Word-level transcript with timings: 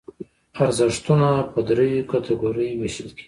ارزښتونه 0.63 1.29
په 1.51 1.59
دریو 1.67 2.07
کټګوریو 2.11 2.79
ویشل 2.81 3.07
کېږي. 3.13 3.19